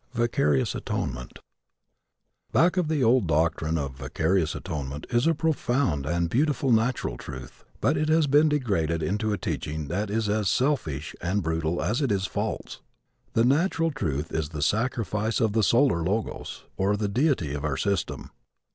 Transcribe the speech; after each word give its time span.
CHAPTER 0.15 0.15
XIII. 0.17 0.25
VICARIOUS 0.25 0.73
ATONEMENT 0.75 1.39
Back 2.51 2.75
of 2.75 2.87
the 2.87 3.03
old 3.03 3.27
doctrine 3.27 3.77
of 3.77 3.97
vicarious 3.99 4.55
atonement 4.55 5.05
is 5.11 5.27
a 5.27 5.35
profound 5.35 6.07
and 6.07 6.27
beautiful 6.27 6.71
natural 6.71 7.17
truth, 7.17 7.63
but 7.81 7.95
it 7.97 8.09
has 8.09 8.25
been 8.25 8.49
degraded 8.49 9.03
into 9.03 9.31
a 9.31 9.37
teaching 9.37 9.89
that 9.89 10.09
is 10.09 10.27
as 10.27 10.49
selfish 10.49 11.15
and 11.21 11.43
brutal 11.43 11.83
as 11.83 12.01
it 12.01 12.11
is 12.11 12.25
false. 12.25 12.81
The 13.33 13.45
natural 13.45 13.91
truth 13.91 14.33
is 14.33 14.49
the 14.49 14.63
sacrifice 14.63 15.39
of 15.39 15.53
the 15.53 15.61
solar 15.61 16.01
Logos, 16.03 16.63
or 16.77 16.97
the 16.97 17.07
deity 17.07 17.53
of 17.53 17.63
our 17.63 17.77
system. 17.77 18.31